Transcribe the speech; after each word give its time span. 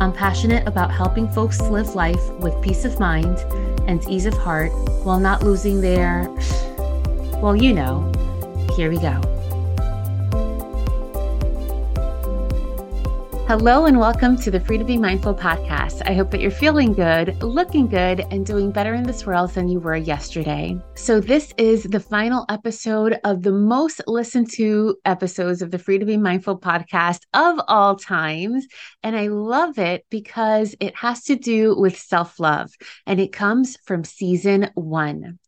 I'm 0.00 0.14
passionate 0.14 0.66
about 0.66 0.90
helping 0.90 1.28
folks 1.28 1.60
live 1.60 1.94
life 1.94 2.30
with 2.38 2.58
peace 2.62 2.86
of 2.86 2.98
mind 2.98 3.36
and 3.86 4.02
ease 4.08 4.24
of 4.24 4.32
heart 4.32 4.72
while 5.04 5.20
not 5.20 5.42
losing 5.42 5.82
their, 5.82 6.26
well, 7.42 7.54
you 7.54 7.74
know. 7.74 8.10
Here 8.76 8.88
we 8.88 8.96
go. 8.96 9.20
Hello, 13.50 13.86
and 13.86 13.98
welcome 13.98 14.36
to 14.36 14.50
the 14.52 14.60
Free 14.60 14.78
to 14.78 14.84
Be 14.84 14.96
Mindful 14.96 15.34
podcast. 15.34 16.08
I 16.08 16.14
hope 16.14 16.30
that 16.30 16.40
you're 16.40 16.52
feeling 16.52 16.92
good, 16.92 17.42
looking 17.42 17.88
good, 17.88 18.20
and 18.30 18.46
doing 18.46 18.70
better 18.70 18.94
in 18.94 19.02
this 19.02 19.26
world 19.26 19.50
than 19.50 19.66
you 19.66 19.80
were 19.80 19.96
yesterday. 19.96 20.80
So, 20.94 21.18
this 21.18 21.52
is 21.58 21.82
the 21.82 21.98
final 21.98 22.46
episode 22.48 23.18
of 23.24 23.42
the 23.42 23.50
most 23.50 24.02
listened 24.06 24.52
to 24.52 24.94
episodes 25.04 25.62
of 25.62 25.72
the 25.72 25.80
Free 25.80 25.98
to 25.98 26.04
Be 26.04 26.16
Mindful 26.16 26.60
podcast 26.60 27.22
of 27.34 27.60
all 27.66 27.96
times. 27.96 28.68
And 29.02 29.16
I 29.16 29.26
love 29.26 29.80
it 29.80 30.06
because 30.10 30.76
it 30.78 30.94
has 30.94 31.24
to 31.24 31.34
do 31.34 31.74
with 31.76 31.98
self 31.98 32.38
love, 32.38 32.70
and 33.04 33.18
it 33.18 33.32
comes 33.32 33.76
from 33.84 34.04
season 34.04 34.70
one. 34.74 35.40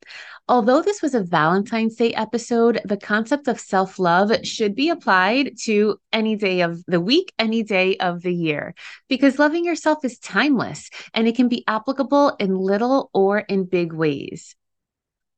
Although 0.48 0.82
this 0.82 1.00
was 1.00 1.14
a 1.14 1.22
Valentine's 1.22 1.94
Day 1.94 2.12
episode, 2.14 2.80
the 2.84 2.96
concept 2.96 3.48
of 3.48 3.60
self 3.60 3.98
love 3.98 4.32
should 4.44 4.74
be 4.74 4.88
applied 4.88 5.52
to 5.62 5.98
any 6.12 6.36
day 6.36 6.60
of 6.60 6.84
the 6.86 7.00
week, 7.00 7.32
any 7.38 7.62
day 7.62 7.96
of 7.98 8.22
the 8.22 8.34
year, 8.34 8.74
because 9.08 9.38
loving 9.38 9.64
yourself 9.64 10.04
is 10.04 10.18
timeless 10.18 10.90
and 11.14 11.28
it 11.28 11.36
can 11.36 11.48
be 11.48 11.64
applicable 11.68 12.36
in 12.40 12.56
little 12.56 13.08
or 13.14 13.38
in 13.38 13.64
big 13.64 13.92
ways. 13.92 14.56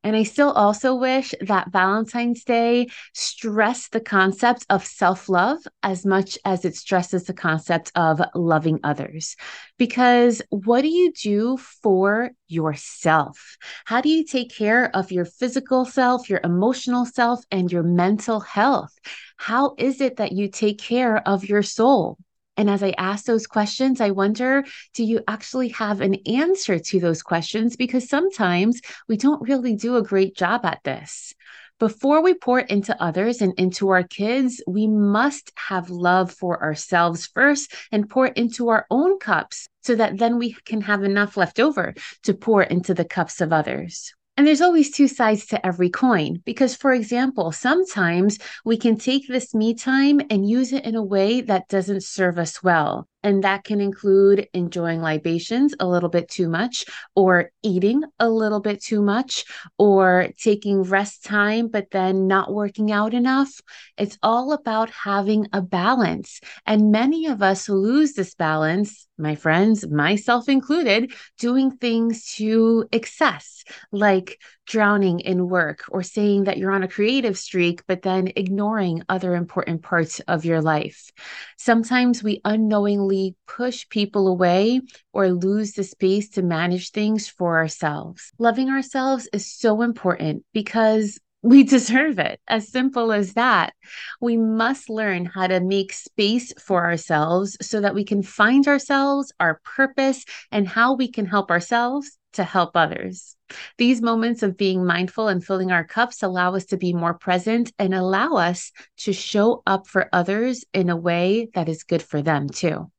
And 0.05 0.15
I 0.15 0.23
still 0.23 0.53
also 0.53 0.95
wish 0.95 1.35
that 1.41 1.73
Valentine's 1.73 2.45
Day 2.45 2.89
stressed 3.15 3.93
the 3.93 4.01
concept 4.03 4.67
of 4.69 4.85
self 4.85 5.31
love 5.31 5.61
as 5.83 6.05
much 6.05 6.39
as 6.45 6.67
it 6.67 6.77
stresses 6.77 7.25
the 7.25 7.33
concept 7.33 7.91
of 7.95 8.21
loving 8.35 8.81
others. 8.85 9.35
Because 9.79 10.43
what 10.51 10.83
do 10.83 10.89
you 10.89 11.11
do 11.13 11.57
for 11.57 12.33
yourself? 12.49 13.57
How 13.87 14.03
do 14.03 14.11
you 14.11 14.25
take 14.25 14.55
care 14.55 14.95
of 14.95 15.11
your 15.11 15.25
physical 15.25 15.87
self, 15.87 16.29
your 16.29 16.41
emotional 16.45 17.07
self, 17.07 17.43
and 17.51 17.73
your 17.73 17.83
mental 17.83 18.41
health? 18.41 18.93
How 19.39 19.75
is 19.79 20.03
it 20.03 20.17
that 20.17 20.33
you 20.33 20.51
take 20.51 20.79
care 20.79 21.27
of 21.27 21.47
your 21.49 21.63
soul? 21.63 22.19
And 22.57 22.71
as 22.71 22.83
I 22.83 22.95
ask 22.97 23.25
those 23.25 23.47
questions, 23.47 24.01
I 24.01 24.11
wonder 24.11 24.65
do 24.95 25.05
you 25.05 25.23
actually 25.27 25.69
have 25.71 26.01
an 26.01 26.15
answer 26.27 26.79
to 26.79 27.01
those 27.01 27.23
questions? 27.23 27.77
Because 27.77 28.09
sometimes 28.09 28.81
we 29.09 29.17
don't 29.17 29.49
really 29.49 29.75
do 29.75 29.97
a 29.97 30.03
great 30.03 30.37
job 30.37 30.65
at 30.65 30.81
this. 30.85 31.35
Before 31.81 32.23
we 32.23 32.35
pour 32.35 32.61
into 32.61 33.01
others 33.03 33.43
and 33.43 33.53
into 33.59 33.89
our 33.89 34.05
kids, 34.05 34.63
we 34.67 34.87
must 34.87 35.51
have 35.57 35.91
love 35.91 36.31
for 36.33 36.63
ourselves 36.63 37.27
first 37.27 37.75
and 37.91 38.09
pour 38.09 38.29
into 38.29 38.69
our 38.69 38.87
own 38.91 39.19
cups 39.19 39.69
so 39.83 39.97
that 39.97 40.19
then 40.19 40.39
we 40.39 40.53
can 40.65 40.83
have 40.83 41.03
enough 41.03 41.37
left 41.37 41.59
over 41.59 41.95
to 42.23 42.33
pour 42.33 42.63
into 42.63 42.95
the 42.95 43.05
cups 43.05 43.41
of 43.41 43.53
others. 43.53 44.15
And 44.37 44.47
there's 44.47 44.61
always 44.61 44.91
two 44.91 45.07
sides 45.07 45.47
to 45.47 45.65
every 45.65 45.89
coin 45.89 46.43
because, 46.45 46.75
for 46.75 46.93
example, 46.93 47.53
sometimes 47.53 48.39
we 48.65 48.77
can 48.77 48.97
take 48.97 49.29
this 49.29 49.55
me 49.55 49.75
time 49.75 50.21
and 50.29 50.49
use 50.49 50.73
it 50.73 50.85
in 50.85 50.97
a 50.97 51.05
way 51.05 51.41
that 51.43 51.69
doesn't 51.69 52.03
serve 52.03 52.37
us 52.39 52.63
well. 52.63 53.09
And 53.25 53.43
that 53.43 53.65
can 53.65 53.81
include 53.81 54.49
enjoying 54.53 55.01
libations 55.01 55.75
a 55.81 55.87
little 55.89 56.11
bit 56.11 56.29
too 56.29 56.49
much, 56.49 56.85
or 57.17 57.51
eating 57.63 58.05
a 58.21 58.29
little 58.29 58.61
bit 58.61 58.83
too 58.83 59.03
much, 59.03 59.47
or 59.79 60.29
taking 60.41 60.83
rest 60.83 61.25
time, 61.25 61.69
but 61.69 61.91
then 61.91 62.29
not 62.29 62.53
working 62.53 62.93
out 62.93 63.15
enough. 63.15 63.51
It's 63.97 64.19
all 64.23 64.53
about 64.53 64.91
having 64.91 65.49
a 65.53 65.63
balance. 65.63 66.41
And 66.67 66.93
many 66.93 67.27
of 67.27 67.43
us 67.43 67.69
lose 67.69 68.13
this 68.13 68.35
balance, 68.35 69.09
my 69.19 69.35
friends, 69.35 69.89
myself 69.89 70.49
included, 70.49 71.13
doing 71.39 71.71
things 71.71 72.35
to 72.35 72.87
excess, 72.93 73.65
like 73.91 74.39
drowning 74.67 75.21
in 75.21 75.49
work 75.49 75.85
or 75.89 76.03
saying 76.03 76.45
that 76.45 76.59
you're 76.59 76.73
on 76.73 76.83
a 76.83 76.89
creative 76.89 77.39
streak, 77.39 77.83
but 77.87 78.03
then 78.03 78.33
ignoring 78.37 79.03
other 79.09 79.35
important 79.35 79.83
parts 79.83 80.21
of 80.21 80.45
your 80.45 80.61
life. 80.61 81.11
Sometimes 81.59 82.23
we 82.23 82.41
unknowingly 82.45 83.37
push 83.47 83.89
people 83.89 84.29
away 84.29 84.81
or 85.13 85.31
lose 85.31 85.73
the 85.73 85.85
space 85.85 86.31
to 86.31 86.43
manage 86.43 86.91
things 86.91 87.29
for 87.29 87.59
ourselves. 87.59 88.33
Loving 88.39 88.71
ourselves 88.71 89.29
is 89.33 89.47
so 89.51 89.83
important 89.83 90.45
because 90.53 91.19
we 91.45 91.63
deserve 91.77 92.19
it. 92.19 92.41
As 92.49 92.69
simple 92.69 93.13
as 93.13 93.35
that. 93.35 93.75
We 94.21 94.37
must 94.37 94.91
learn 94.91 95.27
how 95.27 95.47
to 95.47 95.61
make 95.61 95.93
space 95.93 96.53
for 96.59 96.85
ourselves 96.85 97.57
so 97.61 97.81
that 97.83 97.95
we 97.95 98.05
can 98.05 98.23
find 98.23 98.67
ourselves, 98.67 99.33
our 99.39 99.61
purpose, 99.63 100.25
and 100.51 100.67
how 100.67 100.95
we 100.95 101.09
can 101.09 101.27
help 101.27 101.51
ourselves 101.51 102.19
to 102.33 102.45
help 102.45 102.73
others. 102.75 103.37
These 103.79 104.03
moments 104.03 104.43
of 104.43 104.57
being 104.57 104.85
mindful 104.85 105.29
and 105.29 105.45
filling 105.45 105.73
our 105.73 105.85
cups 105.85 106.23
allow 106.23 106.55
us 106.55 106.67
to 106.67 106.77
be 106.77 106.93
more 106.93 107.15
present 107.15 107.73
and 107.79 107.95
allow 107.95 108.35
us 108.35 108.73
to 108.99 109.13
show 109.13 109.63
up 109.67 109.87
for 109.87 110.09
others 110.13 110.65
in 110.73 110.91
a 110.91 110.97
way 110.97 111.49
that 111.55 111.69
is 111.69 111.85
good 111.85 112.03
for 112.03 112.23
them 112.23 112.49
too. 112.49 112.91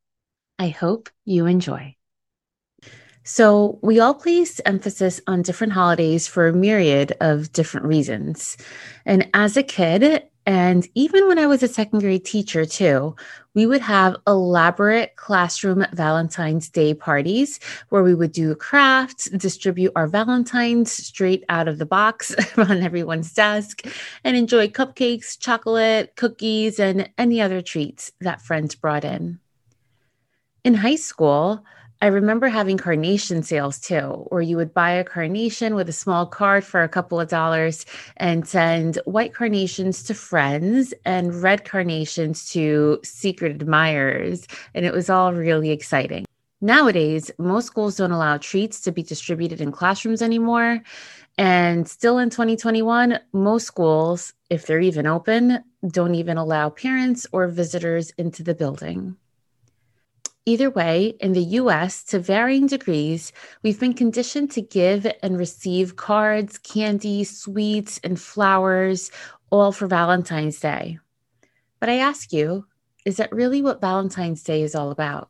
I 0.57 0.69
hope 0.69 1.09
you 1.25 1.45
enjoy. 1.45 1.95
So, 3.27 3.79
we 3.81 3.99
all 3.99 4.13
place 4.13 4.61
emphasis 4.65 5.19
on 5.25 5.41
different 5.41 5.73
holidays 5.73 6.27
for 6.27 6.47
a 6.47 6.53
myriad 6.53 7.17
of 7.19 7.51
different 7.51 7.87
reasons. 7.87 8.55
And 9.03 9.27
as 9.33 9.57
a 9.57 9.63
kid, 9.63 10.23
and 10.45 10.87
even 10.93 11.27
when 11.27 11.39
I 11.39 11.47
was 11.47 11.63
a 11.63 11.67
second 11.67 11.99
grade 11.99 12.23
teacher, 12.23 12.65
too, 12.65 13.15
we 13.55 13.65
would 13.65 13.81
have 13.81 14.15
elaborate 14.27 15.15
classroom 15.15 15.85
Valentine's 15.93 16.69
Day 16.69 16.93
parties 16.93 17.59
where 17.89 18.03
we 18.03 18.13
would 18.13 18.31
do 18.31 18.53
crafts, 18.53 19.27
distribute 19.29 19.91
our 19.95 20.07
Valentines 20.07 20.91
straight 20.91 21.43
out 21.49 21.67
of 21.67 21.79
the 21.79 21.85
box 21.85 22.35
on 22.57 22.83
everyone's 22.83 23.33
desk, 23.33 23.87
and 24.23 24.37
enjoy 24.37 24.67
cupcakes, 24.67 25.39
chocolate, 25.39 26.15
cookies, 26.15 26.79
and 26.79 27.09
any 27.17 27.41
other 27.41 27.61
treats 27.61 28.11
that 28.21 28.41
friends 28.41 28.75
brought 28.75 29.03
in. 29.03 29.39
In 30.63 30.75
high 30.75 30.95
school, 30.95 31.63
I 32.05 32.09
remember 32.09 32.49
having 32.49 32.77
carnation 32.77 33.41
sales 33.41 33.79
too, 33.79 34.27
where 34.29 34.43
you 34.43 34.57
would 34.57 34.75
buy 34.75 34.91
a 34.91 35.03
carnation 35.03 35.73
with 35.73 35.89
a 35.89 35.91
small 35.91 36.27
card 36.27 36.63
for 36.63 36.83
a 36.83 36.87
couple 36.87 37.19
of 37.19 37.29
dollars 37.29 37.83
and 38.17 38.47
send 38.47 38.99
white 39.05 39.33
carnations 39.33 40.03
to 40.03 40.13
friends 40.13 40.93
and 41.03 41.33
red 41.41 41.65
carnations 41.65 42.51
to 42.51 42.99
secret 43.03 43.53
admirers. 43.53 44.45
And 44.75 44.85
it 44.85 44.93
was 44.93 45.09
all 45.09 45.33
really 45.33 45.71
exciting. 45.71 46.25
Nowadays, 46.61 47.31
most 47.39 47.65
schools 47.65 47.95
don't 47.95 48.11
allow 48.11 48.37
treats 48.37 48.81
to 48.81 48.91
be 48.91 49.01
distributed 49.01 49.59
in 49.59 49.71
classrooms 49.71 50.21
anymore. 50.21 50.83
And 51.39 51.89
still 51.89 52.19
in 52.19 52.29
2021, 52.29 53.19
most 53.33 53.65
schools, 53.65 54.31
if 54.51 54.67
they're 54.67 54.79
even 54.79 55.07
open, 55.07 55.63
don't 55.87 56.13
even 56.13 56.37
allow 56.37 56.69
parents 56.69 57.25
or 57.31 57.47
visitors 57.47 58.11
into 58.19 58.43
the 58.43 58.53
building. 58.53 59.17
Either 60.47 60.69
way, 60.69 61.15
in 61.19 61.33
the 61.33 61.57
US, 61.59 62.03
to 62.03 62.19
varying 62.19 62.67
degrees, 62.67 63.33
we've 63.63 63.79
been 63.79 63.95
conditioned 63.95 64.51
to 64.51 64.61
give 64.61 65.07
and 65.23 65.39
receive 65.39 65.95
cards, 65.95 66.59
candy, 66.59 67.23
sweets, 67.23 67.99
and 68.03 68.19
flowers, 68.19 69.09
all 69.49 69.71
for 69.71 69.87
Valentine's 69.87 70.59
Day. 70.59 70.99
But 71.79 71.89
I 71.89 71.97
ask 71.97 72.31
you, 72.31 72.67
is 73.05 73.17
that 73.17 73.31
really 73.31 73.63
what 73.63 73.81
Valentine's 73.81 74.43
Day 74.43 74.61
is 74.61 74.75
all 74.75 74.91
about? 74.91 75.29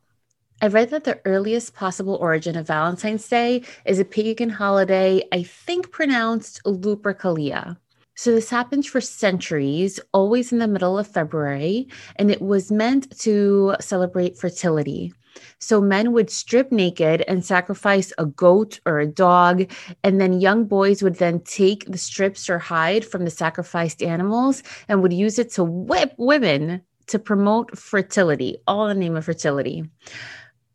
I 0.60 0.66
read 0.66 0.90
that 0.90 1.04
the 1.04 1.20
earliest 1.24 1.74
possible 1.74 2.16
origin 2.16 2.54
of 2.54 2.66
Valentine's 2.66 3.26
Day 3.26 3.62
is 3.86 3.98
a 3.98 4.04
pagan 4.04 4.50
holiday, 4.50 5.22
I 5.32 5.42
think 5.42 5.92
pronounced 5.92 6.62
Lupercalia. 6.64 7.78
So 8.16 8.32
this 8.32 8.48
happened 8.48 8.86
for 8.86 9.00
centuries, 9.02 10.00
always 10.12 10.50
in 10.50 10.58
the 10.58 10.66
middle 10.66 10.98
of 10.98 11.06
February, 11.06 11.86
and 12.16 12.30
it 12.30 12.40
was 12.40 12.72
meant 12.72 13.16
to 13.20 13.76
celebrate 13.78 14.38
fertility. 14.38 15.12
So 15.58 15.82
men 15.82 16.12
would 16.12 16.30
strip 16.30 16.72
naked 16.72 17.22
and 17.28 17.44
sacrifice 17.44 18.14
a 18.16 18.24
goat 18.24 18.80
or 18.86 19.00
a 19.00 19.06
dog, 19.06 19.70
and 20.02 20.18
then 20.18 20.40
young 20.40 20.64
boys 20.64 21.02
would 21.02 21.16
then 21.16 21.40
take 21.40 21.84
the 21.84 21.98
strips 21.98 22.48
or 22.48 22.58
hide 22.58 23.04
from 23.04 23.26
the 23.26 23.30
sacrificed 23.30 24.02
animals 24.02 24.62
and 24.88 25.02
would 25.02 25.12
use 25.12 25.38
it 25.38 25.52
to 25.52 25.64
whip 25.64 26.14
women 26.16 26.80
to 27.08 27.18
promote 27.18 27.78
fertility, 27.78 28.56
all 28.66 28.88
in 28.88 28.96
the 28.96 29.04
name 29.04 29.16
of 29.16 29.26
fertility. 29.26 29.84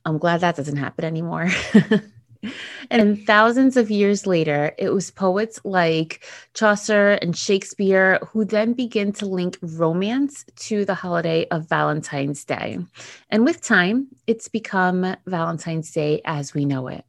I'm 0.06 0.20
glad 0.20 0.42
that 0.42 0.56
doesn't 0.56 0.78
happen 0.78 1.06
anymore. 1.06 1.50
and 2.90 3.26
thousands 3.26 3.78
of 3.78 3.92
years 3.92 4.26
later, 4.26 4.74
it 4.78 4.90
was 4.90 5.12
poets 5.12 5.60
like 5.64 6.24
Chaucer 6.54 7.12
and 7.22 7.38
Shakespeare 7.38 8.20
who 8.30 8.46
then 8.46 8.74
begin 8.74 9.12
to 9.14 9.26
link 9.26 9.58
romance 9.62 10.46
to 10.58 10.86
the 10.86 10.96
holiday 10.96 11.48
of 11.50 11.70
Valentine's 11.70 12.44
Day. 12.46 12.80
And 13.30 13.46
with 13.46 13.62
time, 13.62 14.08
it's 14.28 14.48
become 14.48 15.16
Valentine's 15.26 15.92
Day 15.92 16.22
as 16.26 16.54
we 16.54 16.66
know 16.66 16.88
it. 16.88 17.06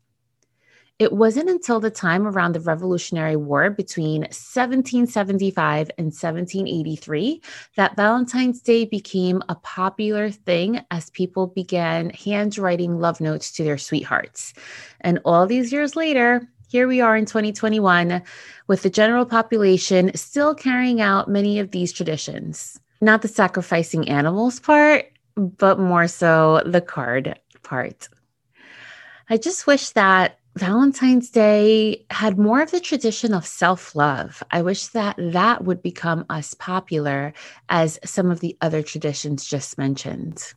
It 0.99 1.13
wasn't 1.13 1.51
until 1.51 1.81
the 1.81 1.91
time 1.91 2.27
around 2.27 2.53
the 2.53 2.61
Revolutionary 2.61 3.35
War 3.35 3.71
between 3.71 4.21
1775 4.21 5.91
and 5.99 6.07
1783 6.07 7.43
that 7.77 7.97
Valentine's 7.97 8.61
Day 8.61 8.85
became 8.85 9.43
a 9.49 9.55
popular 9.57 10.31
thing 10.31 10.81
as 10.91 11.11
people 11.11 11.49
began 11.49 12.11
handwriting 12.11 13.01
love 13.01 13.21
notes 13.21 13.51
to 13.53 13.65
their 13.65 13.79
sweethearts. 13.79 14.55
And 15.01 15.19
all 15.25 15.47
these 15.47 15.73
years 15.73 15.97
later, 15.97 16.49
here 16.69 16.87
we 16.87 17.01
are 17.01 17.17
in 17.17 17.27
2021 17.27 18.23
with 18.67 18.83
the 18.83 18.91
general 18.91 19.27
population 19.27 20.15
still 20.15 20.55
carrying 20.55 21.01
out 21.01 21.29
many 21.29 21.59
of 21.59 21.71
these 21.71 21.93
traditions. 21.93 22.79
Not 23.01 23.23
the 23.23 23.29
sacrificing 23.29 24.09
animals 24.09 24.61
part, 24.61 25.07
but 25.37 25.79
more 25.79 26.07
so 26.07 26.63
the 26.65 26.81
card 26.81 27.39
part. 27.63 28.09
I 29.29 29.37
just 29.37 29.67
wish 29.67 29.91
that 29.91 30.39
Valentine's 30.57 31.31
Day 31.31 32.05
had 32.11 32.39
more 32.39 32.61
of 32.61 32.71
the 32.71 32.81
tradition 32.81 33.33
of 33.33 33.47
self 33.47 33.95
love. 33.97 34.43
I 34.51 34.61
wish 34.61 34.89
that 34.89 35.17
that 35.19 35.65
would 35.65 35.83
become 35.83 36.27
as 36.29 36.53
popular 36.55 37.33
as 37.71 37.99
some 38.05 38.31
of 38.31 38.41
the 38.41 38.57
other 38.61 38.83
traditions 38.83 39.47
just 39.47 39.79
mentioned. 39.79 40.53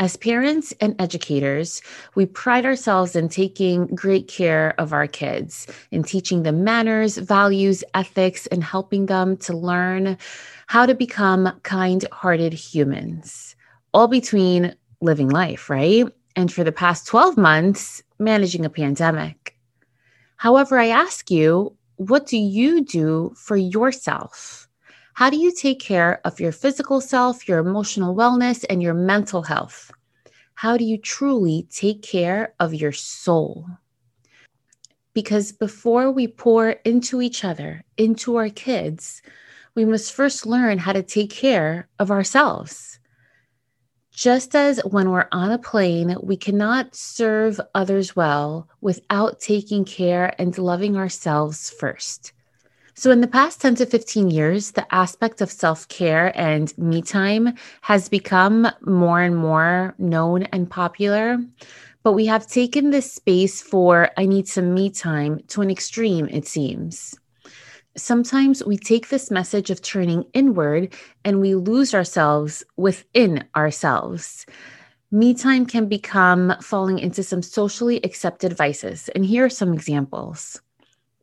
As 0.00 0.16
parents 0.16 0.74
and 0.80 1.00
educators, 1.00 1.80
we 2.16 2.26
pride 2.26 2.66
ourselves 2.66 3.14
in 3.14 3.28
taking 3.28 3.86
great 3.86 4.26
care 4.26 4.74
of 4.80 4.92
our 4.92 5.06
kids, 5.06 5.68
in 5.92 6.02
teaching 6.02 6.42
them 6.42 6.64
manners, 6.64 7.18
values, 7.18 7.84
ethics, 7.94 8.48
and 8.48 8.64
helping 8.64 9.06
them 9.06 9.36
to 9.36 9.56
learn 9.56 10.18
how 10.66 10.86
to 10.86 10.94
become 10.96 11.56
kind 11.62 12.04
hearted 12.10 12.52
humans, 12.52 13.54
all 13.94 14.08
between 14.08 14.74
living 15.00 15.28
life, 15.28 15.70
right? 15.70 16.06
And 16.34 16.52
for 16.52 16.64
the 16.64 16.72
past 16.72 17.06
12 17.06 17.36
months, 17.36 18.02
managing 18.22 18.64
a 18.64 18.70
pandemic. 18.70 19.56
However, 20.36 20.78
I 20.78 20.88
ask 20.88 21.30
you, 21.30 21.76
what 21.96 22.26
do 22.26 22.36
you 22.36 22.84
do 22.84 23.32
for 23.36 23.56
yourself? 23.56 24.68
How 25.14 25.28
do 25.30 25.36
you 25.36 25.52
take 25.54 25.78
care 25.78 26.20
of 26.24 26.40
your 26.40 26.52
physical 26.52 27.00
self, 27.00 27.46
your 27.46 27.58
emotional 27.58 28.14
wellness, 28.14 28.64
and 28.70 28.82
your 28.82 28.94
mental 28.94 29.42
health? 29.42 29.90
How 30.54 30.76
do 30.76 30.84
you 30.84 30.96
truly 30.96 31.66
take 31.70 32.02
care 32.02 32.54
of 32.58 32.74
your 32.74 32.92
soul? 32.92 33.66
Because 35.12 35.52
before 35.52 36.10
we 36.10 36.26
pour 36.26 36.70
into 36.70 37.20
each 37.20 37.44
other, 37.44 37.84
into 37.98 38.36
our 38.36 38.48
kids, 38.48 39.22
we 39.74 39.84
must 39.84 40.12
first 40.12 40.46
learn 40.46 40.78
how 40.78 40.92
to 40.92 41.02
take 41.02 41.30
care 41.30 41.88
of 41.98 42.10
ourselves. 42.10 42.91
Just 44.12 44.54
as 44.54 44.78
when 44.84 45.10
we're 45.10 45.28
on 45.32 45.50
a 45.50 45.58
plane, 45.58 46.16
we 46.22 46.36
cannot 46.36 46.94
serve 46.94 47.58
others 47.74 48.14
well 48.14 48.68
without 48.82 49.40
taking 49.40 49.86
care 49.86 50.34
and 50.38 50.56
loving 50.58 50.98
ourselves 50.98 51.70
first. 51.70 52.32
So, 52.94 53.10
in 53.10 53.22
the 53.22 53.26
past 53.26 53.62
10 53.62 53.76
to 53.76 53.86
15 53.86 54.30
years, 54.30 54.72
the 54.72 54.86
aspect 54.94 55.40
of 55.40 55.50
self 55.50 55.88
care 55.88 56.30
and 56.38 56.76
me 56.76 57.00
time 57.00 57.54
has 57.80 58.10
become 58.10 58.68
more 58.82 59.22
and 59.22 59.34
more 59.34 59.94
known 59.96 60.42
and 60.42 60.68
popular. 60.68 61.38
But 62.02 62.12
we 62.12 62.26
have 62.26 62.46
taken 62.46 62.90
this 62.90 63.10
space 63.10 63.62
for 63.62 64.10
I 64.18 64.26
need 64.26 64.46
some 64.46 64.74
me 64.74 64.90
time 64.90 65.40
to 65.48 65.62
an 65.62 65.70
extreme, 65.70 66.28
it 66.28 66.46
seems 66.46 67.18
sometimes 67.96 68.64
we 68.64 68.76
take 68.76 69.08
this 69.08 69.30
message 69.30 69.70
of 69.70 69.82
turning 69.82 70.24
inward 70.32 70.94
and 71.24 71.40
we 71.40 71.54
lose 71.54 71.94
ourselves 71.94 72.64
within 72.76 73.44
ourselves. 73.56 74.46
Me 75.10 75.34
time 75.34 75.66
can 75.66 75.88
become 75.88 76.54
falling 76.62 76.98
into 76.98 77.22
some 77.22 77.42
socially 77.42 78.00
accepted 78.02 78.56
vices. 78.56 79.08
And 79.10 79.26
here 79.26 79.44
are 79.44 79.50
some 79.50 79.74
examples 79.74 80.60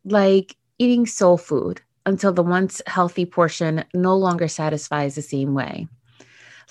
like 0.06 0.56
eating 0.78 1.06
soul 1.06 1.38
food 1.38 1.82
until 2.06 2.32
the 2.32 2.44
once 2.44 2.82
healthy 2.88 3.26
portion 3.26 3.84
no 3.94 4.16
longer 4.16 4.48
satisfies 4.48 5.16
the 5.16 5.22
same 5.22 5.54
way, 5.54 5.88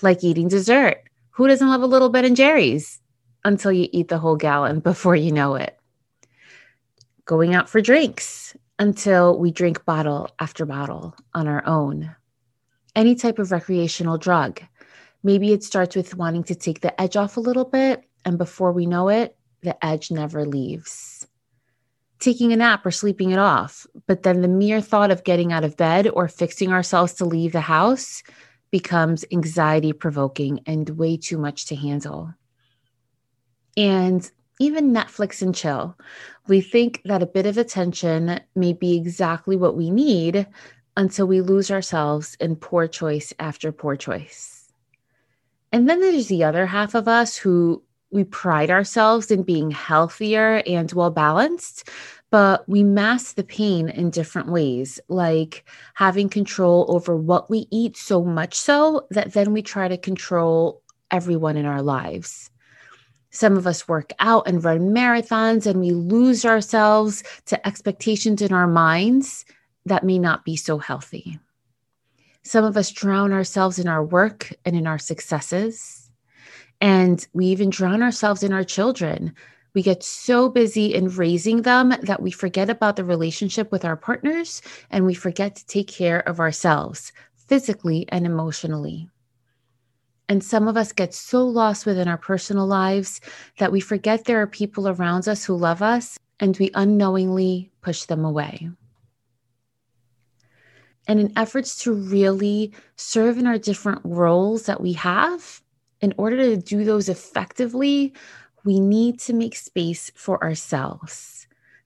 like 0.01 0.23
eating 0.23 0.47
dessert. 0.47 1.03
Who 1.31 1.47
doesn't 1.47 1.67
love 1.67 1.81
a 1.81 1.87
little 1.87 2.09
Ben 2.09 2.25
and 2.25 2.35
Jerry's 2.35 2.99
until 3.45 3.71
you 3.71 3.87
eat 3.91 4.07
the 4.07 4.17
whole 4.17 4.35
gallon 4.35 4.79
before 4.91 5.15
you 5.15 5.31
know 5.31 5.55
it? 5.55 5.77
Going 7.25 7.53
out 7.53 7.69
for 7.69 7.79
drinks 7.79 8.55
until 8.79 9.37
we 9.37 9.51
drink 9.51 9.85
bottle 9.85 10.29
after 10.39 10.65
bottle 10.65 11.15
on 11.33 11.47
our 11.47 11.65
own. 11.67 12.15
Any 12.95 13.13
type 13.13 13.37
of 13.37 13.51
recreational 13.51 14.17
drug. 14.17 14.61
Maybe 15.21 15.51
it 15.51 15.63
starts 15.63 15.95
with 15.95 16.15
wanting 16.15 16.45
to 16.45 16.55
take 16.55 16.79
the 16.79 16.99
edge 16.99 17.17
off 17.17 17.35
a 17.35 17.41
little 17.41 17.65
bit, 17.65 18.05
and 18.23 18.37
before 18.37 18.71
we 18.71 18.85
know 18.85 19.09
it, 19.09 19.35
the 19.61 19.85
edge 19.85 20.11
never 20.11 20.45
leaves. 20.45 21.27
Taking 22.19 22.53
a 22.53 22.55
nap 22.55 22.85
or 22.85 22.91
sleeping 22.91 23.31
it 23.31 23.39
off, 23.39 23.85
but 24.07 24.23
then 24.23 24.41
the 24.41 24.47
mere 24.47 24.81
thought 24.81 25.11
of 25.11 25.25
getting 25.25 25.51
out 25.51 25.63
of 25.63 25.77
bed 25.77 26.07
or 26.07 26.27
fixing 26.27 26.71
ourselves 26.71 27.13
to 27.15 27.25
leave 27.25 27.51
the 27.51 27.61
house 27.61 28.23
becomes 28.71 29.25
anxiety 29.31 29.93
provoking 29.93 30.61
and 30.65 30.89
way 30.91 31.17
too 31.17 31.37
much 31.37 31.65
to 31.67 31.75
handle. 31.75 32.33
And 33.75 34.29
even 34.59 34.93
Netflix 34.93 35.41
and 35.41 35.55
chill. 35.55 35.97
We 36.47 36.61
think 36.61 37.01
that 37.05 37.23
a 37.23 37.27
bit 37.27 37.45
of 37.45 37.57
attention 37.57 38.39
may 38.55 38.73
be 38.73 38.95
exactly 38.95 39.55
what 39.55 39.75
we 39.75 39.89
need 39.89 40.45
until 40.97 41.27
we 41.27 41.41
lose 41.41 41.71
ourselves 41.71 42.35
in 42.39 42.57
poor 42.57 42.87
choice 42.87 43.33
after 43.39 43.71
poor 43.71 43.95
choice. 43.95 44.69
And 45.71 45.89
then 45.89 46.01
there's 46.01 46.27
the 46.27 46.43
other 46.43 46.65
half 46.65 46.93
of 46.93 47.07
us 47.07 47.37
who 47.37 47.81
we 48.11 48.23
pride 48.23 48.71
ourselves 48.71 49.31
in 49.31 49.43
being 49.43 49.71
healthier 49.71 50.63
and 50.65 50.91
well 50.91 51.11
balanced, 51.11 51.89
but 52.31 52.67
we 52.67 52.83
mask 52.83 53.35
the 53.35 53.43
pain 53.43 53.87
in 53.87 54.09
different 54.09 54.49
ways, 54.49 54.99
like 55.07 55.63
having 55.93 56.27
control 56.27 56.85
over 56.89 57.15
what 57.15 57.49
we 57.49 57.67
eat 57.71 57.95
so 57.95 58.23
much 58.23 58.55
so 58.55 59.07
that 59.11 59.33
then 59.33 59.53
we 59.53 59.61
try 59.61 59.87
to 59.87 59.97
control 59.97 60.81
everyone 61.11 61.55
in 61.55 61.65
our 61.65 61.81
lives. 61.81 62.48
Some 63.31 63.57
of 63.57 63.67
us 63.67 63.87
work 63.87 64.11
out 64.19 64.47
and 64.47 64.63
run 64.63 64.89
marathons 64.89 65.65
and 65.65 65.79
we 65.79 65.91
lose 65.91 66.45
ourselves 66.45 67.23
to 67.45 67.67
expectations 67.67 68.41
in 68.41 68.53
our 68.53 68.67
minds 68.67 69.45
that 69.85 70.03
may 70.03 70.17
not 70.17 70.45
be 70.45 70.55
so 70.55 70.77
healthy. 70.77 71.39
Some 72.43 72.65
of 72.65 72.77
us 72.77 72.91
drown 72.91 73.31
ourselves 73.31 73.77
in 73.77 73.87
our 73.87 74.03
work 74.03 74.51
and 74.65 74.75
in 74.75 74.87
our 74.87 74.97
successes. 74.97 76.09
And 76.81 77.25
we 77.33 77.47
even 77.47 77.69
drown 77.69 78.01
ourselves 78.01 78.41
in 78.43 78.53
our 78.53 78.63
children. 78.63 79.35
We 79.75 79.83
get 79.83 80.03
so 80.03 80.49
busy 80.49 80.93
in 80.95 81.09
raising 81.09 81.61
them 81.61 81.93
that 82.01 82.21
we 82.21 82.31
forget 82.31 82.69
about 82.69 82.95
the 82.95 83.03
relationship 83.03 83.71
with 83.71 83.85
our 83.85 83.97
partners 83.97 84.61
and 84.89 85.05
we 85.05 85.13
forget 85.13 85.55
to 85.57 85.65
take 85.67 85.87
care 85.87 86.27
of 86.27 86.39
ourselves 86.39 87.11
physically 87.35 88.05
and 88.09 88.25
emotionally. 88.25 89.09
And 90.29 90.43
some 90.43 90.67
of 90.67 90.77
us 90.77 90.93
get 90.93 91.15
so 91.15 91.43
lost 91.43 91.87
within 91.87 92.07
our 92.07 92.17
personal 92.17 92.67
lives 92.67 93.19
that 93.57 93.71
we 93.71 93.79
forget 93.79 94.25
there 94.25 94.41
are 94.41 94.47
people 94.47 94.87
around 94.87 95.27
us 95.27 95.43
who 95.43 95.55
love 95.55 95.81
us 95.81 96.19
and 96.39 96.55
we 96.57 96.69
unknowingly 96.75 97.71
push 97.81 98.03
them 98.03 98.23
away. 98.23 98.69
And 101.07 101.19
in 101.19 101.33
efforts 101.35 101.83
to 101.83 101.93
really 101.93 102.71
serve 102.95 103.39
in 103.39 103.47
our 103.47 103.57
different 103.57 104.01
roles 104.03 104.67
that 104.67 104.79
we 104.79 104.93
have, 104.93 105.63
in 105.99 106.13
order 106.17 106.37
to 106.37 106.55
do 106.55 106.83
those 106.83 107.09
effectively, 107.09 108.13
we 108.63 108.79
need 108.79 109.19
to 109.21 109.33
make 109.33 109.55
space 109.55 110.11
for 110.15 110.41
ourselves 110.43 111.38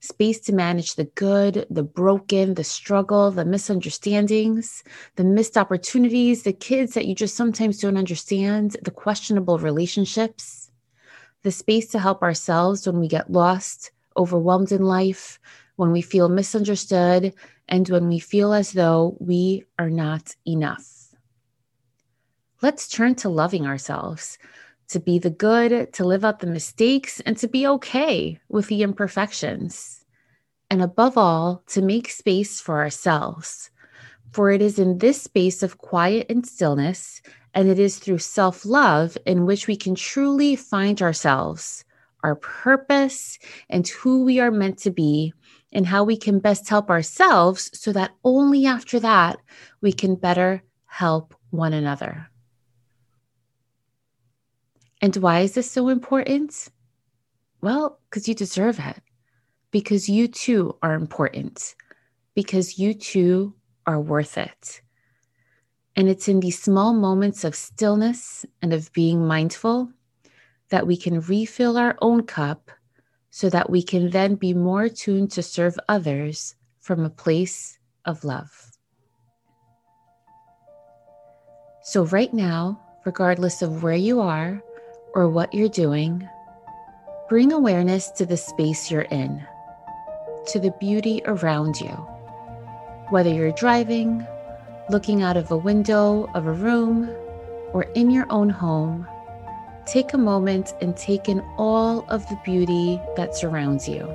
space 0.03 0.37
to 0.37 0.51
manage 0.51 0.95
the 0.95 1.05
good, 1.05 1.65
the 1.69 1.81
broken, 1.81 2.55
the 2.55 2.63
struggle, 2.63 3.31
the 3.31 3.45
misunderstandings, 3.45 4.83
the 5.15 5.23
missed 5.23 5.57
opportunities, 5.57 6.43
the 6.43 6.51
kids 6.51 6.93
that 6.93 7.05
you 7.05 7.15
just 7.15 7.37
sometimes 7.37 7.79
don't 7.79 7.95
understand, 7.95 8.75
the 8.83 8.91
questionable 8.91 9.59
relationships, 9.59 10.69
the 11.43 11.51
space 11.51 11.87
to 11.87 11.99
help 11.99 12.21
ourselves 12.21 12.85
when 12.85 12.99
we 12.99 13.07
get 13.07 13.31
lost, 13.31 13.91
overwhelmed 14.17 14.73
in 14.73 14.81
life, 14.81 15.39
when 15.77 15.93
we 15.93 16.01
feel 16.01 16.27
misunderstood, 16.27 17.33
and 17.69 17.87
when 17.87 18.09
we 18.09 18.19
feel 18.19 18.51
as 18.51 18.73
though 18.73 19.15
we 19.21 19.63
are 19.79 19.89
not 19.89 20.35
enough. 20.45 21.15
Let's 22.61 22.89
turn 22.89 23.15
to 23.15 23.29
loving 23.29 23.65
ourselves 23.65 24.37
to 24.93 24.99
be 24.99 25.19
the 25.19 25.29
good, 25.29 25.91
to 25.93 26.05
live 26.05 26.23
out 26.23 26.39
the 26.39 26.47
mistakes, 26.47 27.19
and 27.21 27.37
to 27.37 27.47
be 27.47 27.67
okay 27.67 28.39
with 28.47 28.67
the 28.67 28.81
imperfections. 28.81 30.05
And 30.69 30.81
above 30.81 31.17
all, 31.17 31.63
to 31.67 31.81
make 31.81 32.09
space 32.09 32.61
for 32.61 32.79
ourselves. 32.79 33.69
For 34.31 34.49
it 34.49 34.61
is 34.61 34.79
in 34.79 34.97
this 34.97 35.21
space 35.21 35.61
of 35.61 35.77
quiet 35.77 36.27
and 36.29 36.45
stillness, 36.45 37.21
And 37.55 37.69
it 37.69 37.77
is 37.77 37.99
through 37.99 38.17
self 38.17 38.65
love 38.65 39.15
in 39.27 39.45
which 39.45 39.67
we 39.67 39.75
can 39.75 39.93
truly 39.93 40.55
find 40.55 41.01
ourselves, 41.03 41.85
our 42.23 42.35
purpose, 42.35 43.37
and 43.69 43.87
who 43.87 44.23
we 44.23 44.39
are 44.39 44.49
meant 44.49 44.79
to 44.79 44.89
be, 44.89 45.33
and 45.71 45.85
how 45.85 46.03
we 46.03 46.17
can 46.17 46.39
best 46.39 46.67
help 46.67 46.89
ourselves 46.89 47.69
so 47.73 47.91
that 47.91 48.15
only 48.23 48.65
after 48.65 48.99
that 48.99 49.37
we 49.81 49.93
can 49.93 50.15
better 50.15 50.63
help 50.87 51.35
one 51.51 51.73
another. 51.73 52.27
And 55.03 55.17
why 55.17 55.41
is 55.41 55.53
this 55.53 55.69
so 55.69 55.89
important? 55.89 56.69
Well, 57.59 57.99
because 58.09 58.29
you 58.29 58.33
deserve 58.33 58.79
it, 58.79 59.01
because 59.69 60.07
you 60.07 60.29
too 60.29 60.77
are 60.81 60.93
important, 60.93 61.75
because 62.35 62.79
you 62.79 62.93
too 62.93 63.53
are 63.85 63.99
worth 63.99 64.37
it. 64.37 64.79
And 65.97 66.07
it's 66.07 66.29
in 66.29 66.39
these 66.39 66.57
small 66.57 66.93
moments 66.93 67.43
of 67.43 67.53
stillness 67.53 68.45
and 68.61 68.71
of 68.71 68.93
being 68.93 69.27
mindful 69.27 69.91
that 70.69 70.87
we 70.87 70.95
can 70.95 71.19
refill 71.19 71.77
our 71.77 71.97
own 72.01 72.23
cup 72.23 72.71
so 73.29 73.49
that 73.49 73.69
we 73.69 73.83
can 73.83 74.09
then 74.11 74.35
be 74.35 74.53
more 74.53 74.87
tuned 74.87 75.31
to 75.31 75.43
serve 75.43 75.77
others 75.89 76.55
from 76.79 77.03
a 77.03 77.09
place 77.09 77.77
of 78.05 78.23
love. 78.23 78.71
So, 81.81 82.05
right 82.05 82.33
now, 82.33 82.79
regardless 83.03 83.61
of 83.61 83.83
where 83.83 83.95
you 83.95 84.21
are 84.21 84.63
or 85.13 85.29
what 85.29 85.53
you're 85.53 85.69
doing, 85.69 86.27
bring 87.29 87.51
awareness 87.51 88.09
to 88.11 88.25
the 88.25 88.37
space 88.37 88.89
you're 88.89 89.01
in, 89.03 89.45
to 90.47 90.59
the 90.59 90.71
beauty 90.79 91.21
around 91.25 91.79
you. 91.79 91.93
Whether 93.09 93.29
you're 93.29 93.51
driving, 93.51 94.25
looking 94.89 95.21
out 95.21 95.37
of 95.37 95.51
a 95.51 95.57
window 95.57 96.29
of 96.33 96.47
a 96.47 96.51
room, 96.51 97.09
or 97.73 97.83
in 97.95 98.09
your 98.09 98.25
own 98.29 98.49
home, 98.49 99.07
take 99.85 100.13
a 100.13 100.17
moment 100.17 100.73
and 100.81 100.95
take 100.95 101.27
in 101.27 101.41
all 101.57 102.05
of 102.09 102.27
the 102.29 102.39
beauty 102.43 102.99
that 103.15 103.35
surrounds 103.35 103.87
you. 103.87 104.13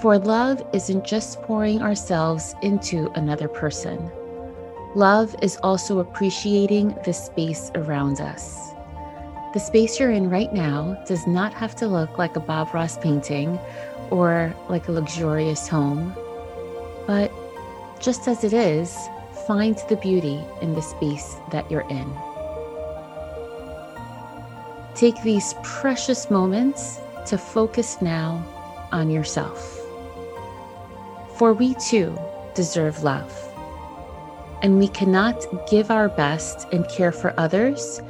For 0.00 0.18
love 0.18 0.62
isn't 0.72 1.04
just 1.04 1.40
pouring 1.42 1.80
ourselves 1.80 2.54
into 2.62 3.10
another 3.14 3.48
person. 3.48 4.10
Love 4.94 5.34
is 5.40 5.56
also 5.62 6.00
appreciating 6.00 6.96
the 7.04 7.12
space 7.12 7.70
around 7.74 8.20
us. 8.20 8.71
The 9.52 9.60
space 9.60 10.00
you're 10.00 10.10
in 10.10 10.30
right 10.30 10.50
now 10.50 10.94
does 11.06 11.26
not 11.26 11.52
have 11.52 11.76
to 11.76 11.86
look 11.86 12.16
like 12.16 12.36
a 12.36 12.40
Bob 12.40 12.72
Ross 12.72 12.96
painting 12.96 13.58
or 14.08 14.56
like 14.70 14.88
a 14.88 14.92
luxurious 14.92 15.68
home, 15.68 16.14
but 17.06 17.30
just 18.00 18.26
as 18.28 18.44
it 18.44 18.54
is, 18.54 18.96
find 19.46 19.76
the 19.90 19.96
beauty 19.96 20.42
in 20.62 20.72
the 20.72 20.80
space 20.80 21.36
that 21.50 21.70
you're 21.70 21.86
in. 21.90 22.10
Take 24.94 25.22
these 25.22 25.54
precious 25.62 26.30
moments 26.30 26.98
to 27.26 27.36
focus 27.36 28.00
now 28.00 28.42
on 28.90 29.10
yourself. 29.10 29.78
For 31.36 31.52
we 31.52 31.74
too 31.74 32.18
deserve 32.54 33.02
love. 33.02 33.30
And 34.62 34.78
we 34.78 34.88
cannot 34.88 35.44
give 35.68 35.90
our 35.90 36.08
best 36.08 36.66
and 36.72 36.88
care 36.88 37.12
for 37.12 37.34
others 37.38 38.00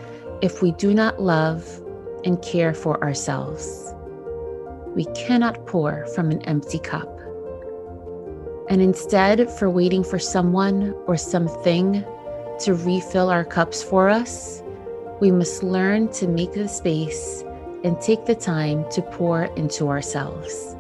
if 0.42 0.61
we 0.61 0.72
do 0.72 0.92
not 0.92 1.22
love 1.22 1.80
and 2.25 2.42
care 2.42 2.75
for 2.75 3.02
ourselves. 3.02 3.94
We 4.94 5.04
cannot 5.14 5.66
pour 5.66 6.04
from 6.08 6.30
an 6.30 6.42
empty 6.42 6.80
cup. 6.80 7.08
And 8.68 8.82
instead, 8.82 9.49
for 9.50 9.70
waiting 9.70 10.02
for 10.02 10.18
someone 10.18 10.94
or 11.06 11.16
something 11.16 12.04
to 12.61 12.75
refill 12.75 13.30
our 13.30 13.44
cups 13.44 13.82
for 13.82 14.08
us, 14.08 14.62
we 15.20 15.30
must 15.30 15.62
learn 15.62 16.08
to 16.14 16.26
make 16.26 16.52
the 16.52 16.68
space 16.68 17.44
and 17.84 18.00
take 18.00 18.26
the 18.26 18.34
time 18.34 18.84
to 18.90 19.02
pour 19.02 19.44
into 19.56 19.88
ourselves. 19.88 20.76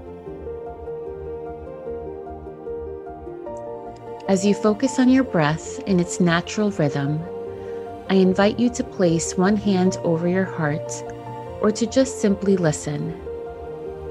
As 4.28 4.44
you 4.44 4.54
focus 4.54 4.98
on 4.98 5.08
your 5.08 5.24
breath 5.24 5.80
in 5.86 6.00
its 6.00 6.20
natural 6.20 6.70
rhythm, 6.70 7.20
I 8.12 8.16
invite 8.16 8.60
you 8.60 8.68
to 8.74 8.84
place 8.84 9.38
one 9.38 9.56
hand 9.56 9.96
over 10.04 10.28
your 10.28 10.44
heart 10.44 10.92
or 11.62 11.70
to 11.70 11.86
just 11.86 12.20
simply 12.20 12.58
listen. 12.58 13.18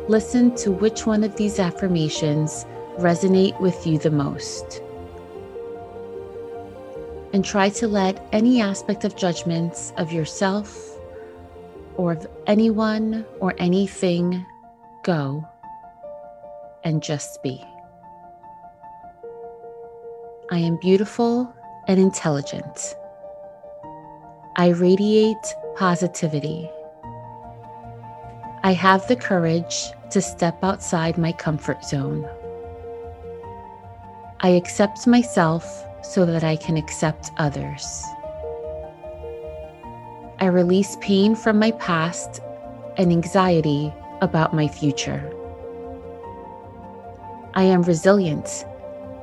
Listen 0.08 0.55
to 0.55 0.72
which 0.72 1.05
one 1.05 1.24
of 1.24 1.36
these 1.36 1.60
affirmations 1.60 2.65
resonate 2.98 3.62
with 3.62 3.86
you 3.86 4.00
the 4.00 4.10
most. 4.10 4.81
And 7.31 7.46
try 7.46 7.70
to 7.70 7.88
let 7.88 8.27
any 8.31 8.60
aspect 8.60 9.05
of 9.05 9.15
judgments 9.15 9.93
of 9.98 10.12
yourself 10.12 10.98
or 11.96 12.13
of 12.13 12.25
anyone 12.48 13.24
or 13.39 13.53
anything 13.60 14.43
go 15.03 15.48
and 16.84 17.03
just 17.03 17.43
be. 17.43 17.63
I 20.50 20.58
am 20.58 20.79
beautiful 20.81 21.53
and 21.88 22.00
intelligent. 22.00 22.96
I 24.58 24.70
radiate 24.70 25.55
positivity. 25.77 26.70
I 28.63 28.74
have 28.74 29.08
the 29.08 29.15
courage 29.15 29.86
to 30.10 30.22
step 30.22 30.62
outside 30.62 31.17
my 31.17 31.31
comfort 31.31 31.86
zone. 31.86 32.27
I 34.41 34.50
accept 34.50 35.08
myself 35.08 35.86
so 36.03 36.25
that 36.25 36.43
I 36.43 36.58
can 36.58 36.75
accept 36.75 37.31
others. 37.38 38.03
I 40.39 40.48
release 40.48 40.98
pain 41.00 41.34
from 41.34 41.58
my 41.58 41.72
past 41.72 42.41
and 42.98 43.10
anxiety 43.10 43.93
about 44.20 44.53
my 44.53 44.67
future. 44.67 45.31
I 47.53 47.63
am 47.63 47.84
resilient 47.84 48.65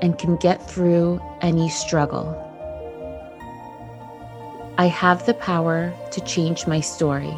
and 0.00 0.18
can 0.18 0.36
get 0.36 0.66
through 0.66 1.20
any 1.42 1.68
struggle. 1.68 2.47
I 4.80 4.86
have 4.86 5.26
the 5.26 5.34
power 5.34 5.92
to 6.12 6.20
change 6.20 6.68
my 6.68 6.78
story. 6.78 7.34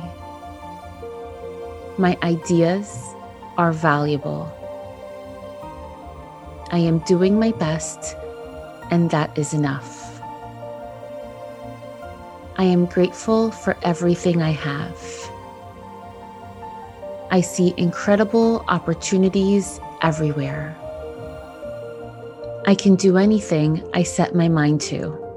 My 1.97 2.19
ideas 2.23 3.15
are 3.57 3.73
valuable. 3.73 4.53
I 6.71 6.81
am 6.81 6.99
doing 6.99 7.41
my 7.41 7.53
best, 7.53 8.15
and 8.91 9.09
that 9.09 9.39
is 9.39 9.55
enough. 9.55 10.21
I 12.59 12.65
am 12.65 12.85
grateful 12.85 13.51
for 13.51 13.75
everything 13.85 14.43
I 14.43 14.51
have. 14.51 15.01
I 17.31 17.41
see 17.41 17.73
incredible 17.79 18.67
opportunities 18.69 19.81
everywhere. 20.03 20.77
I 22.67 22.75
can 22.75 22.97
do 22.97 23.17
anything 23.17 23.83
I 23.95 24.03
set 24.03 24.35
my 24.35 24.49
mind 24.51 24.83
to. 24.93 25.30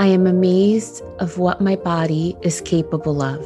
I 0.00 0.06
am 0.06 0.28
amazed 0.28 1.02
of 1.18 1.38
what 1.38 1.60
my 1.60 1.74
body 1.74 2.36
is 2.42 2.60
capable 2.60 3.20
of. 3.20 3.44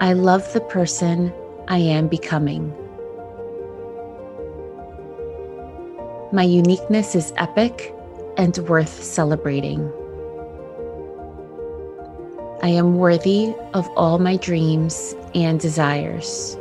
I 0.00 0.14
love 0.14 0.50
the 0.54 0.62
person 0.62 1.30
I 1.68 1.76
am 1.76 2.08
becoming. 2.08 2.74
My 6.32 6.42
uniqueness 6.42 7.14
is 7.14 7.34
epic 7.36 7.94
and 8.38 8.56
worth 8.66 9.02
celebrating. 9.02 9.92
I 12.62 12.68
am 12.68 12.96
worthy 12.96 13.52
of 13.74 13.86
all 13.94 14.18
my 14.18 14.38
dreams 14.38 15.14
and 15.34 15.60
desires. 15.60 16.56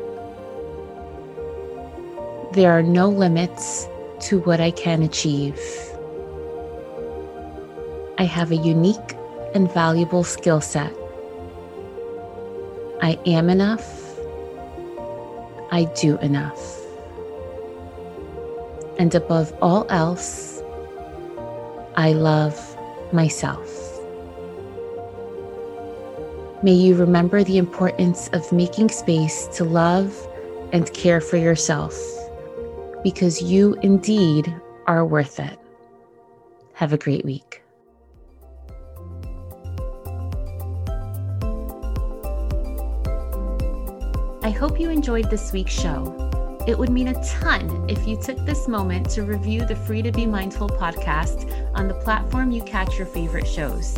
There 2.51 2.73
are 2.73 2.83
no 2.83 3.07
limits 3.07 3.87
to 4.27 4.39
what 4.41 4.59
I 4.59 4.71
can 4.71 5.01
achieve. 5.01 5.57
I 8.17 8.23
have 8.23 8.51
a 8.51 8.55
unique 8.55 9.17
and 9.53 9.71
valuable 9.71 10.23
skill 10.23 10.61
set. 10.61 10.93
I 13.01 13.19
am 13.25 13.49
enough 13.49 14.05
I 15.75 15.83
do 15.95 16.17
enough. 16.19 16.79
And 18.97 19.13
above 19.13 19.53
all 19.61 19.85
else, 19.89 20.63
I 21.95 22.13
love 22.13 22.57
myself. 23.11 23.69
May 26.63 26.71
you 26.71 26.95
remember 26.95 27.43
the 27.43 27.57
importance 27.57 28.29
of 28.29 28.49
making 28.53 28.87
space 28.87 29.47
to 29.57 29.65
love 29.65 30.15
and 30.71 30.91
care 30.93 31.19
for 31.19 31.35
yourself 31.35 31.93
because 33.03 33.41
you 33.41 33.73
indeed 33.81 34.53
are 34.87 35.05
worth 35.05 35.41
it. 35.41 35.59
Have 36.73 36.93
a 36.93 36.97
great 36.97 37.25
week. 37.25 37.64
Hope 44.55 44.79
you 44.79 44.89
enjoyed 44.89 45.29
this 45.29 45.51
week's 45.51 45.73
show. 45.73 46.31
It 46.65 46.77
would 46.77 46.89
mean 46.89 47.09
a 47.09 47.25
ton 47.25 47.89
if 47.89 48.07
you 48.07 48.15
took 48.15 48.37
this 48.45 48.69
moment 48.69 49.09
to 49.11 49.23
review 49.23 49.65
the 49.65 49.75
Free 49.75 50.01
to 50.01 50.13
Be 50.13 50.25
Mindful 50.25 50.69
podcast 50.69 51.51
on 51.75 51.89
the 51.89 51.93
platform 51.93 52.51
you 52.51 52.63
catch 52.63 52.97
your 52.97 53.05
favorite 53.05 53.45
shows. 53.45 53.93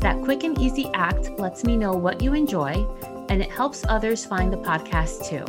That 0.00 0.22
quick 0.22 0.44
and 0.44 0.58
easy 0.60 0.88
act 0.94 1.30
lets 1.38 1.64
me 1.64 1.76
know 1.76 1.92
what 1.92 2.22
you 2.22 2.34
enjoy, 2.34 2.86
and 3.28 3.42
it 3.42 3.50
helps 3.50 3.84
others 3.88 4.24
find 4.24 4.52
the 4.52 4.58
podcast 4.58 5.28
too. 5.28 5.44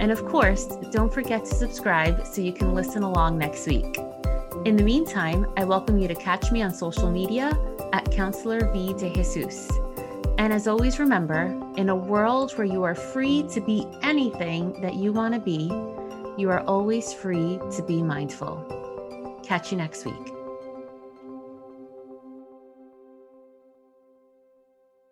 And 0.00 0.10
of 0.10 0.24
course, 0.24 0.64
don't 0.90 1.12
forget 1.12 1.44
to 1.44 1.54
subscribe 1.54 2.26
so 2.26 2.40
you 2.40 2.54
can 2.54 2.74
listen 2.74 3.02
along 3.02 3.36
next 3.36 3.66
week. 3.66 3.98
In 4.64 4.76
the 4.76 4.84
meantime, 4.84 5.46
I 5.58 5.64
welcome 5.64 5.98
you 5.98 6.08
to 6.08 6.14
catch 6.14 6.50
me 6.50 6.62
on 6.62 6.72
social 6.72 7.10
media 7.10 7.58
at 7.92 8.10
Counselor 8.10 8.72
V 8.72 8.94
de 8.94 9.12
Jesus. 9.12 9.70
And 10.42 10.52
as 10.52 10.66
always, 10.66 10.98
remember 10.98 11.56
in 11.76 11.88
a 11.88 11.94
world 11.94 12.50
where 12.58 12.66
you 12.66 12.82
are 12.82 12.96
free 12.96 13.44
to 13.50 13.60
be 13.60 13.86
anything 14.02 14.72
that 14.82 14.96
you 14.96 15.12
want 15.12 15.34
to 15.34 15.40
be, 15.40 15.70
you 16.36 16.50
are 16.50 16.62
always 16.62 17.12
free 17.12 17.60
to 17.76 17.82
be 17.86 18.02
mindful. 18.02 19.38
Catch 19.44 19.70
you 19.70 19.78
next 19.78 20.04
week. 20.04 20.41